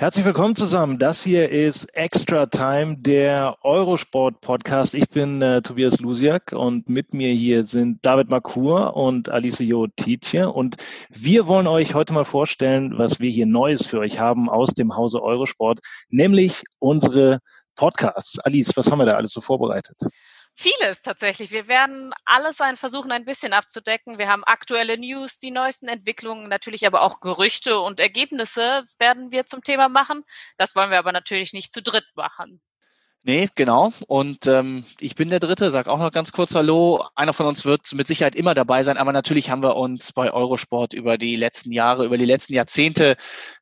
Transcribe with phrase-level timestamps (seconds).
[0.00, 0.98] Herzlich willkommen zusammen.
[0.98, 4.94] Das hier ist Extra Time, der Eurosport Podcast.
[4.94, 9.88] Ich bin äh, Tobias Lusiak und mit mir hier sind David Makur und Alice Jo
[9.88, 10.50] Tietje.
[10.50, 10.76] Und
[11.10, 14.96] wir wollen euch heute mal vorstellen, was wir hier Neues für euch haben aus dem
[14.96, 17.40] Hause Eurosport, nämlich unsere
[17.76, 18.38] Podcasts.
[18.38, 19.98] Alice, was haben wir da alles so vorbereitet?
[20.62, 21.52] Vieles tatsächlich.
[21.52, 24.18] Wir werden alles ein versuchen, ein bisschen abzudecken.
[24.18, 29.46] Wir haben aktuelle News, die neuesten Entwicklungen, natürlich aber auch Gerüchte und Ergebnisse werden wir
[29.46, 30.22] zum Thema machen.
[30.58, 32.60] Das wollen wir aber natürlich nicht zu dritt machen.
[33.22, 33.92] Nee, genau.
[34.08, 37.04] Und ähm, ich bin der Dritte, sag auch noch ganz kurz Hallo.
[37.14, 40.32] Einer von uns wird mit Sicherheit immer dabei sein, aber natürlich haben wir uns bei
[40.32, 43.16] Eurosport über die letzten Jahre, über die letzten Jahrzehnte,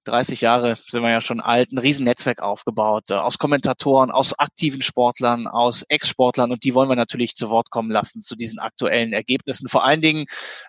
[0.04, 4.80] 30 Jahre sind wir ja schon alt, ein Riesennetzwerk aufgebaut, äh, aus Kommentatoren, aus aktiven
[4.80, 9.12] Sportlern, aus Ex-Sportlern und die wollen wir natürlich zu Wort kommen lassen zu diesen aktuellen
[9.12, 9.68] Ergebnissen.
[9.68, 10.26] Vor allen Dingen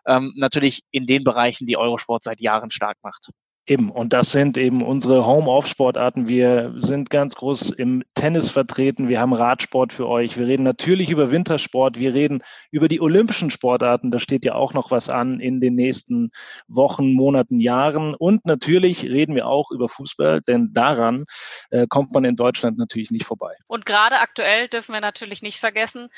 [0.08, 3.30] ähm, natürlich in den Bereichen, die Eurosport seit Jahren stark macht.
[3.70, 6.28] Eben, und das sind eben unsere Home-Off-Sportarten.
[6.28, 9.10] Wir sind ganz groß im Tennis vertreten.
[9.10, 10.40] Wir haben Radsport für euch.
[10.40, 12.00] Wir reden natürlich über Wintersport.
[12.00, 14.10] Wir reden über die olympischen Sportarten.
[14.10, 16.32] Da steht ja auch noch was an in den nächsten
[16.68, 18.16] Wochen, Monaten, Jahren.
[18.16, 21.26] Und natürlich reden wir auch über Fußball, denn daran
[21.70, 23.54] äh, kommt man in Deutschland natürlich nicht vorbei.
[23.68, 26.10] Und gerade aktuell dürfen wir natürlich nicht vergessen,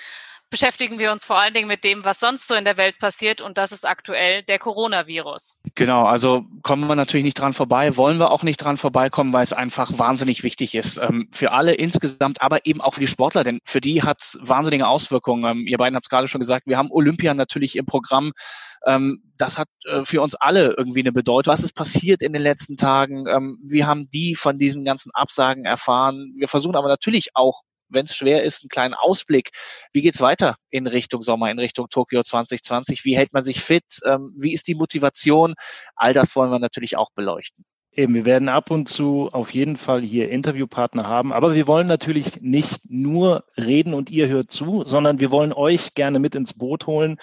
[0.51, 3.41] beschäftigen wir uns vor allen Dingen mit dem, was sonst so in der Welt passiert.
[3.41, 5.57] Und das ist aktuell der Coronavirus.
[5.75, 9.45] Genau, also kommen wir natürlich nicht dran vorbei, wollen wir auch nicht dran vorbeikommen, weil
[9.45, 10.97] es einfach wahnsinnig wichtig ist.
[10.97, 14.37] Ähm, für alle insgesamt, aber eben auch für die Sportler, denn für die hat es
[14.41, 15.45] wahnsinnige Auswirkungen.
[15.45, 18.33] Ähm, ihr beiden habt es gerade schon gesagt, wir haben Olympia natürlich im Programm.
[18.85, 21.53] Ähm, das hat äh, für uns alle irgendwie eine Bedeutung.
[21.53, 23.25] Was ist passiert in den letzten Tagen?
[23.27, 26.35] Ähm, wir haben die von diesen ganzen Absagen erfahren.
[26.37, 29.51] Wir versuchen aber natürlich auch wenn es schwer ist, einen kleinen Ausblick.
[29.93, 33.05] Wie geht's weiter in Richtung Sommer, in Richtung Tokio 2020?
[33.05, 33.83] Wie hält man sich fit?
[34.05, 35.53] Ähm, wie ist die Motivation?
[35.95, 37.65] All das wollen wir natürlich auch beleuchten.
[37.93, 41.87] Eben, wir werden ab und zu auf jeden Fall hier Interviewpartner haben, aber wir wollen
[41.87, 46.53] natürlich nicht nur reden und ihr hört zu, sondern wir wollen euch gerne mit ins
[46.53, 47.17] Boot holen,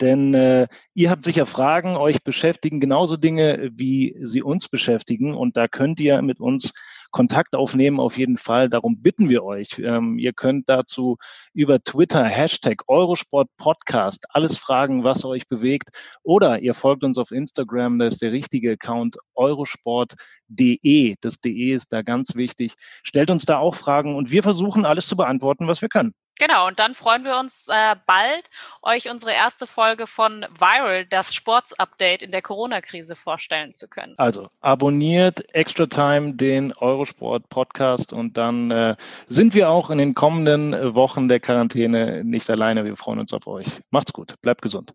[0.00, 5.56] denn äh, ihr habt sicher Fragen, euch beschäftigen genauso Dinge, wie sie uns beschäftigen und
[5.56, 6.72] da könnt ihr mit uns
[7.12, 8.68] Kontakt aufnehmen auf jeden Fall.
[8.68, 9.78] Darum bitten wir euch.
[9.78, 11.18] Ähm, ihr könnt dazu
[11.54, 15.90] über Twitter Hashtag Eurosport Podcast alles fragen, was euch bewegt.
[16.24, 21.14] Oder ihr folgt uns auf Instagram, da ist der richtige Account eurosport.de.
[21.20, 22.74] Das DE ist da ganz wichtig.
[23.04, 26.14] Stellt uns da auch Fragen und wir versuchen alles zu beantworten, was wir können.
[26.38, 28.50] Genau, und dann freuen wir uns äh, bald,
[28.82, 34.14] euch unsere erste Folge von Viral, das Sports-Update in der Corona-Krise vorstellen zu können.
[34.16, 40.94] Also abonniert Extra Time, den Eurosport-Podcast und dann äh, sind wir auch in den kommenden
[40.94, 42.84] Wochen der Quarantäne nicht alleine.
[42.84, 43.66] Wir freuen uns auf euch.
[43.90, 44.94] Macht's gut, bleibt gesund.